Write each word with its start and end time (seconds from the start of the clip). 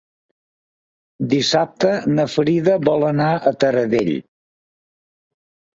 Dissabte 1.33 1.91
na 2.15 2.27
Frida 2.37 2.81
vol 2.89 3.07
anar 3.13 3.31
a 3.37 3.55
Taradell. 3.65 4.15